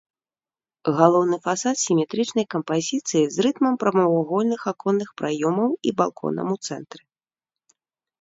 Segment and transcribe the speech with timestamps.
[0.99, 7.01] Галоўны фасад сіметрычнай кампазіцыі з рытмам прамавугольных аконных праёмаў і балконам у цэнтры.